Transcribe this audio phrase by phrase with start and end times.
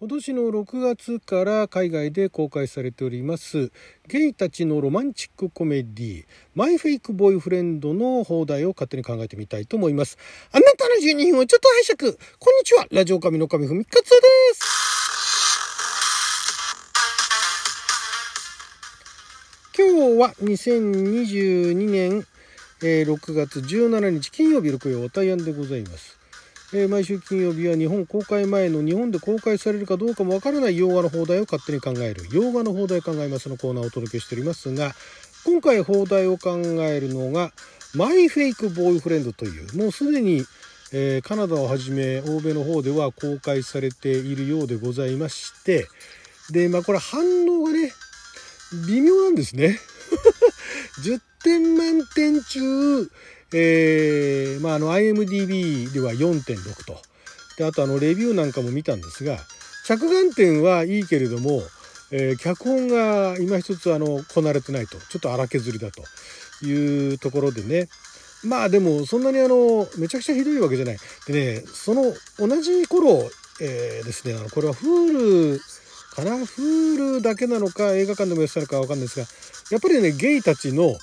[0.00, 3.72] 今年の6月から海外で公開されております
[4.06, 6.24] ゲイたちのロマンチックコメディ
[6.54, 10.16] マイフェイクボーイフレンドの放題を勝手に考えてみたいと思います。
[10.52, 12.16] あなたの12分をちょっと拝借。
[12.38, 12.86] こんにちは。
[12.92, 14.16] ラジオ神の神ふみかつで
[14.54, 14.78] す。
[19.76, 22.24] 今日は2022年、
[22.84, 26.18] えー、6月17日金曜日6曜おたやんでございます。
[26.74, 34.92] えー、毎週金曜日は日本公開前の日本で公開されるかどうかもわからない洋画の放題を勝手に考える洋画の放題考えますのコーナーをお届けしておりますが
[35.44, 37.52] 今回放題を考えるのが
[37.94, 40.44] マイフェイクボーイフレンドというもうすでに、
[40.92, 45.86] えー、カナダをはじめ欧米の方では公開されているようでございまして
[46.50, 47.92] でまあこれ反応がね
[48.86, 49.78] 微妙なんですね。
[51.02, 53.10] 10点満点中
[53.52, 57.00] えー、まあ、あの IMDB では4.6と。
[57.56, 59.38] で、あとあのレビューなんかも見たんですが、
[59.86, 61.62] 着眼点はいいけれども、
[62.10, 64.98] えー、脚本が今一つあの、こなれてないと。
[64.98, 66.02] ちょっと荒削りだと
[66.66, 67.88] いうところでね。
[68.44, 70.98] まあでも、そんなにあの、めちゃくちゃひどいわけじゃない。
[71.26, 72.04] でね、その
[72.38, 75.58] 同じ頃、えー、ですね、あの、これは Hulu
[76.14, 79.26] かな ?Hulu だけなのか映画館でもやってたのかわかんないですが、
[79.70, 80.96] やっぱりね、ゲイたちの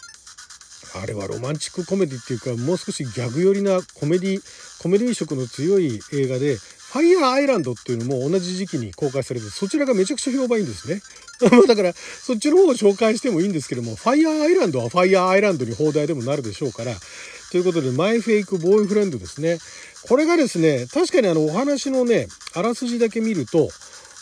[1.02, 4.42] あれはロマンチックコメディっていうかもう少しギャグ寄りなコメディ
[4.82, 6.58] コメディ色の強い映画で
[6.96, 11.02] ファイヤーアイランドっていうのも同じ時期に公開されてそちらがめちゃくちゃ評判いいんですね。
[11.68, 16.96] だからそっちの方を紹介してもいいんですけどもファイヤーアイランドはファイヤーアイランドに邦題でもなるでしょうから
[17.52, 19.60] ということでマイフェイクボーイフレンドですね。
[20.08, 23.70] これがですね確かにあのお話のねあらすじだけ見ると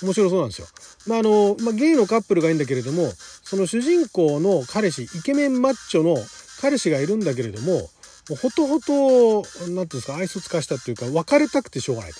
[0.01, 0.67] 面白そうなんですよ。
[1.05, 3.11] まああのまあ、ゲイのカップルがいいんだけれども
[3.43, 6.17] その主人公の彼氏イケメンマッチョの
[6.63, 7.89] 彼氏がいるんだけれども、も
[8.31, 12.19] うほとほと、何て言うんですか、愛想つかしたっていうか、別れたくてしょうがないと。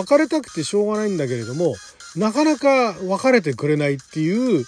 [0.00, 1.76] 別れたくてしょうがないんだけれども、
[2.16, 4.64] なかなか別れてくれないっていう、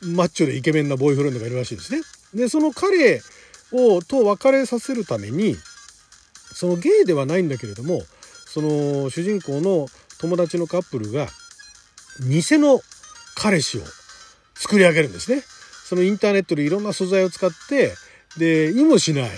[0.00, 2.02] マッチョでイケメンなボーイフレンドがいるらしいですね。
[2.34, 3.20] で、その彼
[3.72, 5.56] を、と別れさせるために、
[6.54, 8.04] そのゲイではないんだけれども、
[8.46, 9.88] その主人公の
[10.20, 11.26] 友達のカップルが、
[12.20, 12.80] 偽の
[13.34, 13.82] 彼氏を
[14.54, 15.42] 作り上げるんですね。
[15.88, 17.94] そのインターネットでいろんな素材を使って、
[18.38, 19.30] で、意もしない。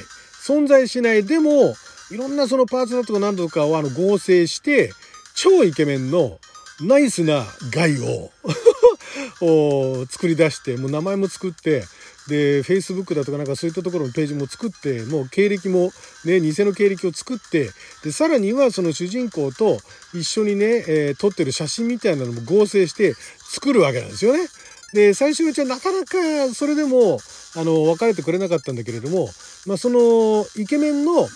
[0.47, 1.25] 存在しない。
[1.25, 1.75] でも、
[2.11, 4.93] いろんなそのパーツナとか何とかをあの合成して、
[5.35, 6.39] 超イケメンの
[6.81, 7.97] ナイスなガイ
[9.43, 11.85] を作り出して、もう名前も作って、
[12.29, 15.93] で、Facebook だとかなんかそういったところのページも作って、もう経歴も
[16.25, 17.71] ね、偽の経歴を作って、
[18.03, 19.79] で、さらにはその主人公と
[20.15, 23.15] 一緒にね、えー、撮ってる写真みたいなのも合成して
[23.51, 24.47] 作るわけなんですよね。
[24.93, 27.21] で、最初のうちはなかなかそれでも、
[27.57, 29.29] あの、別れてくれなかったんだけれども、
[29.67, 31.29] まあ、その、イケメンの、ね、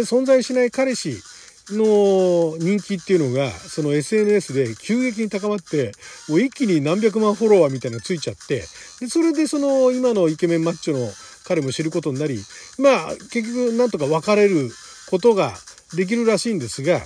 [0.00, 1.22] 存在しない彼氏
[1.70, 5.92] の人気っていうのが、その SNS で急激に高まって、
[6.28, 8.64] もう一気に何百万フォロワーみたいなのついちゃって、
[9.00, 11.12] で、それでその、今のイケメンマッチョの
[11.46, 12.40] 彼も知ることになり、
[12.78, 14.70] まあ、結局なんとか別れる
[15.10, 15.52] ことが
[15.94, 17.00] できるらしいんですが、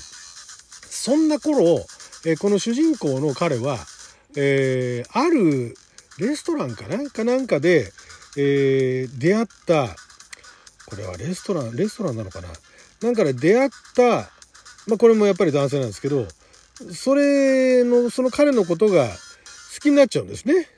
[0.89, 1.85] そんな頃、
[2.27, 3.79] えこの主人公の彼は、
[4.37, 5.75] えー、ある
[6.19, 7.11] レストランかな？
[7.11, 7.93] かなんかで、
[8.37, 9.95] えー、出会った、
[10.87, 12.49] これはレストラン、レストランなのかな？
[13.03, 14.31] なんかで出会った、
[14.87, 16.27] まあこれもやっぱり男性なんですけど、
[16.93, 20.69] それの、その彼のことが好きになっちゃうんですね。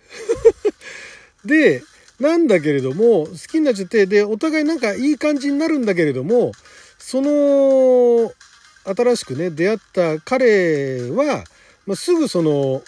[1.44, 1.82] で、
[2.20, 6.52] なんだけれども、好きになっちゃって、で、お互いなんかいい感じになるんだけれども、
[6.98, 8.32] その、
[8.84, 11.44] 新しくね、出会った彼は、
[11.86, 12.82] まあ、すぐその、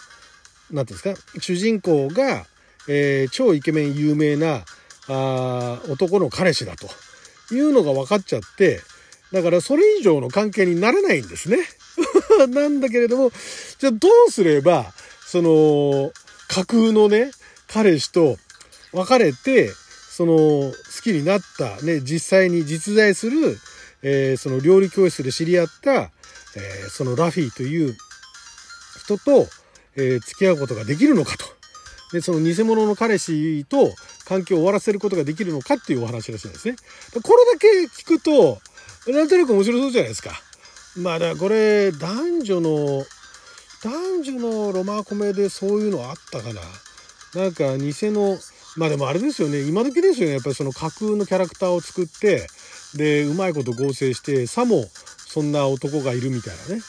[0.70, 2.46] 何て言うんですか、主人公が、
[2.88, 4.65] えー、超イケメン有名な
[5.09, 6.88] あ男の彼氏だと
[7.54, 8.81] いうのが分かっちゃって、
[9.32, 11.59] だからそれ以上の関係になれないんですね。
[12.49, 13.32] なんだけれども、
[13.78, 14.93] じゃあどうすれば、
[15.26, 16.12] その、
[16.49, 17.31] 架空のね、
[17.66, 18.38] 彼氏と
[18.93, 19.72] 別れて、
[20.10, 23.59] その、好きになった、ね、実際に実在する、
[24.03, 26.10] えー、その料理教室で知り合った、
[26.56, 27.97] えー、そのラフィーという
[28.99, 29.49] 人と、
[29.96, 31.57] えー、付き合うことができるのかと。
[32.12, 33.93] で、その偽物の彼氏と
[34.25, 36.76] 関係を終わらせることができるのかっていうお話らしいんですね。
[37.22, 38.58] これだけ聞くと、
[39.12, 40.32] なんとなく面白そうじゃないですか。
[40.96, 43.05] まあだからこれ、男女の、
[43.82, 46.60] 男女のロマコメでそういうのあったかな。
[47.34, 48.38] なんか偽の、
[48.76, 52.46] まあでもあれですよね、今時ですよね、やっぱりその架空のキャラクターを作って、
[52.94, 54.88] で、うまいこと合成して、さも
[55.26, 56.82] そんな男がいるみたいなね。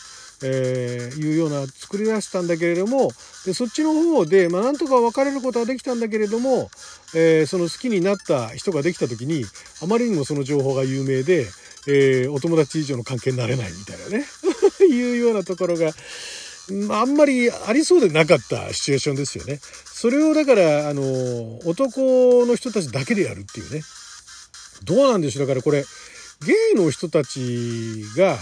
[0.43, 3.09] えー、いうような作り出したんだけれども
[3.45, 6.69] でそっちの方で、まあ、なんとか別れることはできたんだけれども、
[7.15, 9.43] えー、その好きになった人ができた時に
[9.83, 11.45] あまりにもその情報が有名で、
[11.87, 14.25] えー、お友達以上の関係になれないみたいなね
[14.89, 15.91] いうようなところが、
[16.91, 19.59] あんまりありそうでなかったシチュエーションですよね。
[19.61, 21.01] それをだから、あの、
[21.65, 23.81] 男の人たちだけでやるっていうね。
[24.83, 25.83] どうなんでしょうだからこれ、
[26.45, 28.37] ゲイの人たちが、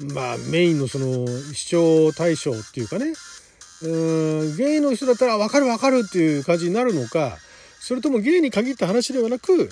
[0.00, 3.12] まあメインのその視聴対象っていうかね、
[3.82, 3.88] う
[4.52, 7.38] んゲイの人だったら分かる分かるっていう感じになるのか、
[7.80, 9.68] それともゲイに限った話ではなく、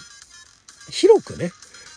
[0.90, 1.50] 広くね、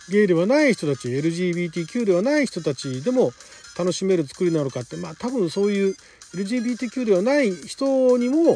[0.10, 3.32] ゲイではない人たち、LGBTQ ではない人たちでも
[3.78, 5.96] 楽しめる作りなのかって、まあ多分そういう
[6.36, 8.56] LGBTQ ではない人にも、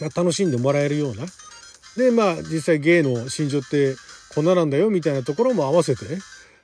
[0.00, 1.26] まあ、楽しんでもらえるような。
[1.96, 3.94] で、まあ実際ゲイの心情って
[4.34, 6.18] こんななんだよみたいなところも合わせてね、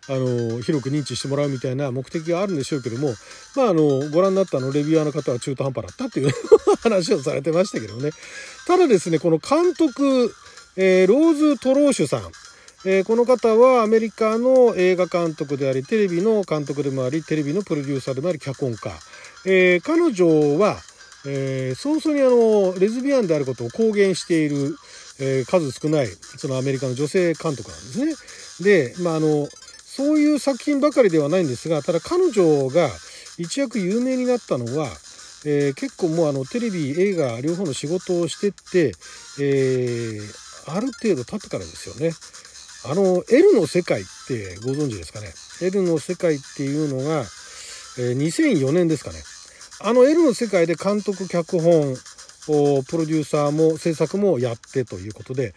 [0.08, 3.14] あの、広く認知してもらうみたいな目的があるんでしょうけども、
[3.54, 6.32] まああの、ご覧になったのレビュアーの方は中途半端だったっていう
[6.82, 8.10] 話をされてましたけどね。
[8.66, 10.32] ただですね、この監督、
[10.76, 12.32] えー、ローズ・トローシュさん。
[12.84, 18.92] えー、この方はアメリカの映画監督であり、テレビの監督でもあり、テレビのプロデューサーでもあり、脚本家。
[19.44, 20.76] えー、彼女は、
[21.26, 24.76] えー、早々にあの、レズビアンであることを公言している、
[25.18, 26.06] えー、数少ない、
[26.36, 28.94] そのアメリカの女性監督なんですね。
[28.94, 29.48] で、まあ、あの、
[29.98, 32.88] そういう作品ばかりではないんですが、ただ彼女が
[33.36, 34.86] 一躍有名になったのは、
[35.44, 38.92] えー、結構もうあの、テレビ、映画、両方の仕事をしてって、
[39.40, 42.12] えー、ある程度経ってからですよね。
[42.88, 47.22] あの、L の世界ってご存知ですかね？L の世界っていうのが、
[47.98, 49.18] えー、2004年ですかね。
[49.80, 51.96] あの L の世界で監督、脚本、
[52.46, 55.54] プロデューサーも制作もやってということで、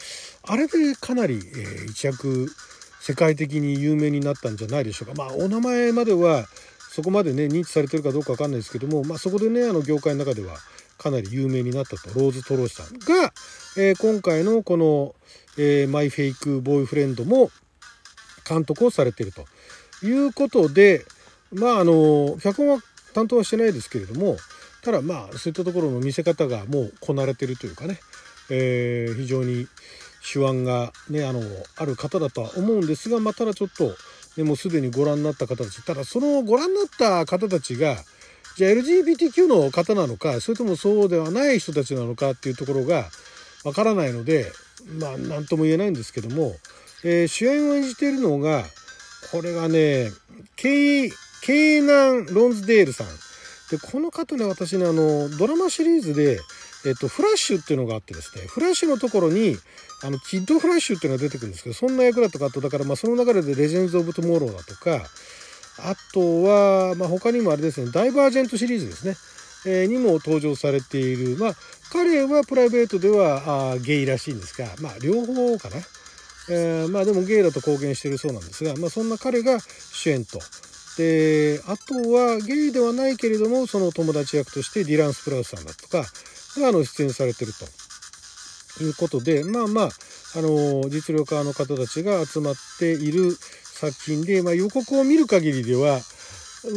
[0.48, 2.52] あれでかなり、えー、一躍
[3.02, 5.16] 世界的に有名になったんじゃないでしょうか。
[5.16, 6.46] まあ、お名前までは
[6.92, 10.58] そこまでね、認知されてるかどうかわかんないですけども、まあ、そこでね、あの業界の中では
[11.00, 13.34] かなり有名になったと、ローズ・トローシさんが、
[13.76, 15.16] えー、今回のこの、
[15.58, 17.50] えー、マイ・フェイク・ボーイフレンドも
[18.48, 19.46] 監督をされていると
[20.06, 21.06] いうことで、
[21.52, 22.84] まあ、あの、脚本は
[23.14, 24.38] 担当はしてないですけれども、
[24.84, 28.00] ただまあ、そういったところの見せ方がもうこなれてるというかね、
[28.50, 29.68] えー、非常に
[30.22, 31.42] 手腕がね、あの、
[31.78, 33.96] ある方だとは思うんですが、まあ、ただちょっと、
[34.38, 37.98] ね、もうすでにご覧になった方たち、ただそのご覧になった方たちが、
[38.56, 43.06] じゃあ LGBTQ の方なのか、それともそうではない人たちなのかっていうところが
[43.64, 44.52] わからないので、
[45.00, 46.56] まあ、なんとも言えないんですけども、
[47.04, 48.64] えー、主演を演じているのが、
[49.32, 50.12] これがね、
[50.56, 51.12] ケイ、
[51.44, 53.08] ケイナン・ロンズデールさん。
[53.72, 56.40] で、この方ね、私ね、あの、ドラマシリーズで、
[56.86, 59.56] えっと、フラッシュっていうのがあってですね、フラッシュのところに、
[60.04, 65.04] あの、キッドフラッシュっていうのが出てくるんですけど、そんな役だとか、あと、だから、まあ、その流れでレジェンズ・オブ・トゥモローだとか、
[65.80, 69.16] あとは、まあ、他にもあれですね、ダイバージェントシリーズですね、
[69.66, 71.56] えー、にも登場されている、まあ、
[71.92, 75.78] 彼はプライベートではあゲイらしいんですが、まあ、両方かな。
[76.50, 80.40] えー、まあでもゲイだと公言してるそうなんですが、まあ、そんな彼が主演と。
[80.98, 86.06] で、あとはゲイではないけれども、その友達役としてディラン・スプラウスさんだとか
[86.60, 89.90] があの出演されてるということで、まあまあ、
[90.36, 96.00] あの、実力派の方たちが集まっている作品で、まあ、予告を見る限りでは、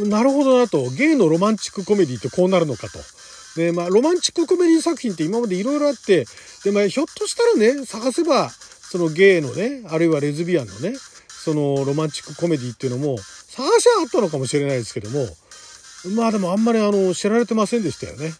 [0.07, 2.99] なるほどなと、ゲイのロマンチックコメディってこうなるのかと。
[3.55, 6.25] で、まあ、ロマンチックコメディ作品って今までいろいろあって、
[6.63, 10.93] で、まあ、ひょっとしたらね、探せば、そのゲイのね、あるいはレズビアンのね、
[11.27, 15.27] そのロマンチックコメディっていうのも、探しはあったのかもしれないですけども、
[16.15, 18.33] まあでもあんまりあの、知られてませんでしたよね。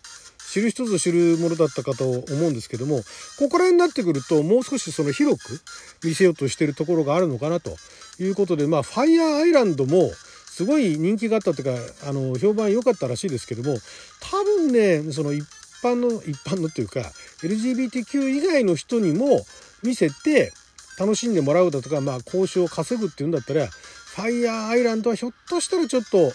[0.56, 3.01] 知る人ぞ知るものだったかと思うんですけども、
[3.38, 5.60] ここら辺になってくると、もう少しその広く
[6.01, 7.75] 見せようとしてるところがあるのかなと
[8.20, 13.77] いうことで、まあ、ファイヤーアイランドも、すごい人気があったというか、あの、評判良かったらしいですけども、
[14.22, 15.44] 多分ね、その一
[15.84, 17.01] 般の、一般のっていうか、
[17.44, 19.46] LGBTQ 以外の人にも
[19.84, 20.53] 見せて、
[20.98, 26.32] 楽しんでもらうだとか、まあ、交渉を稼ぐっていうんだったら、ファイヤーアイランドはひょっとしたらちょっと、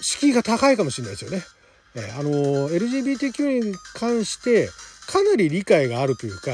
[0.00, 1.44] 敷居が高いかもしれないですよね。
[1.96, 4.68] あの、LGBTQ に関して、
[5.08, 6.52] かなり理解があるというか、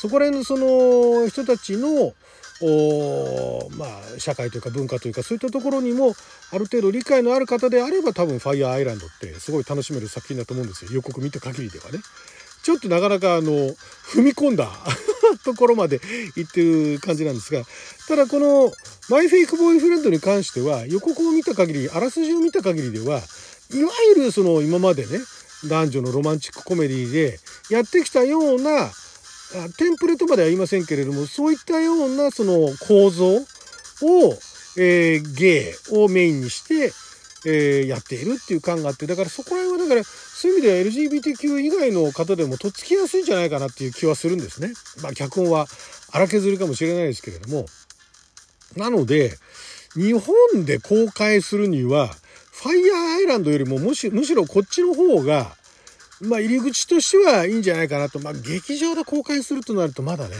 [0.00, 2.14] そこら辺のその人たちの
[2.62, 6.14] おまあ社会というか文化というかそういったところにも
[6.52, 12.00] ある程度理解のある方であれば多分「ファイヤーアイランド」ってすごい楽しめる作品だと思うんですよ予告見た限りではね。
[12.62, 14.68] ちょっとなかなかあの踏み込んだ
[15.44, 16.00] ところまで
[16.34, 17.62] 行ってる感じなんですが
[18.08, 18.72] ただこの
[19.08, 23.22] 「マイ・フェイク・ボーイフレンド」に関しては予告を見た限りあらすじを見た限りでは
[23.74, 25.18] いわゆるその今までね
[25.68, 27.38] 男女のロマンチックコメディで
[27.70, 28.90] やってきたような
[29.78, 33.40] テンプレートまでは言いませんけれども、そういったようなその構造を、
[34.76, 36.92] えー、ゲイをメインにして、
[37.46, 44.72] えー、やっているっていう感があって、だからそこら辺はだから、そういう意味では LGBTQ 以外の方でもとっつきやすいんじゃないかなっていう気はするんですね。
[45.02, 45.66] まあ脚本は
[46.10, 47.66] 荒削りかもしれないですけれども。
[48.76, 49.38] なので、
[49.94, 52.10] 日本で公開するには、
[52.56, 55.54] ファイヤーアイランドよりもむしむしろこっちの方が、
[56.22, 58.18] まあ入り口としてはいいんじゃないかなと。
[58.18, 60.36] まあ劇場で公開するとなるとまだね、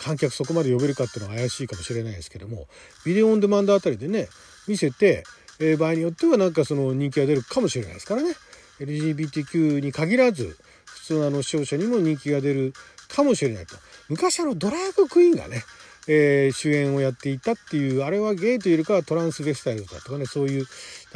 [0.00, 2.66] 観客そこまで呼べるかっていうのは怪しいかもしれないですけども、
[3.06, 4.28] ビデオオンデマンドあたりでね、
[4.66, 5.22] 見せて、
[5.60, 8.34] えー、場合によってはなんかその人気が出るかもしれないですからね。
[8.80, 12.72] LGBTQ に限らず、普通あの視聴者にも人気が出る
[13.08, 13.76] かもしれないと。
[14.08, 15.62] 昔あのドラァグクイーンがね、
[16.08, 20.66] えー、主演をやっていたっていうあれはゲイというよりかはトランスベスタイルだとかねそういう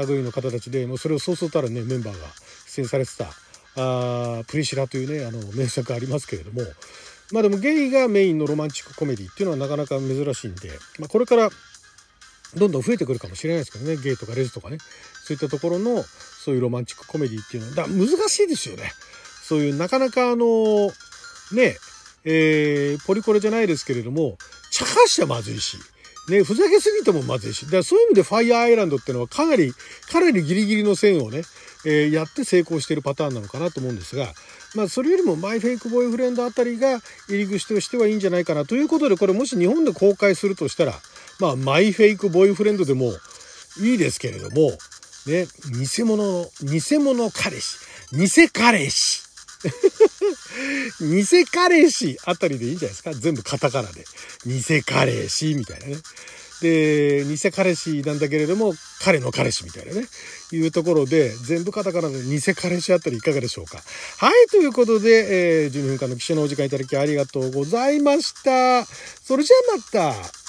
[0.07, 2.27] 類の方たちでもうそれをそうそうたらねメンバーが
[2.67, 3.27] 出演されてた
[3.79, 6.63] あプリシラというねあの名作ありますけれども。
[7.33, 11.51] まあでもゲイがメインのロマンチックコメディっていうのはなかなか珍しいんで、まあ、これから
[12.55, 14.79] どんどん増えてくるかもしれないですけどねゲイとかレズとかね
[15.25, 18.93] そういったところのそういうロマンチックコメディっていうのはだ難しいですよね。
[19.43, 20.93] そういうなかなかあの
[21.53, 21.77] ね
[22.29, 24.37] えー、ポリコレじゃないですけれども
[24.77, 25.79] 茶化しちゃまずいし
[26.29, 27.65] ね、ふざけすぎてもまずいし。
[27.67, 29.73] だからそういう意味でファイヤーアイランドっていうのはかなり、
[30.11, 31.43] かなりギリギリの線をね、
[31.87, 34.27] えー、やって成功しているパターンなのかなと思うんですが、
[34.75, 40.95] まあそれよりもマイフェイクボーイフレンドあたりが入り口としてはいいんじゃないかなということで、これもし日本で公開するとしたら、
[41.39, 43.13] まあマイフェイクボーイフレンドでも
[43.81, 44.73] いいですけれども、
[45.27, 45.47] ね、
[45.79, 47.79] 偽物の、偽物彼氏、
[48.13, 49.26] 偽彼氏。
[51.01, 53.13] 偽彼氏あたりでいいんじゃないですか？
[53.13, 54.05] 全部カタカナで。
[54.47, 55.97] 偽彼氏みたいなね。
[56.63, 58.73] で、偽彼氏なんだけれども、
[59.03, 60.07] 彼の彼氏みたいなね、
[60.53, 63.83] いうところで、全部カタカナで偽彼氏あたりいかがでしょうか？
[64.19, 68.87] はい、ということで、えー、12分間の記者のお時間いただきありがとうございました。
[68.87, 69.83] それじゃあま
[70.23, 70.46] た。